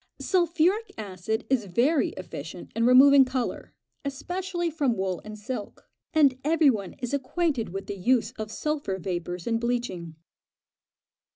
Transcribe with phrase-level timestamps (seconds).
[0.19, 3.71] Sulphuric acid is very efficient in removing colour,
[4.03, 8.97] especially from wool and silk, and every one is acquainted with the use of sulphur
[8.97, 10.15] vapours in bleaching.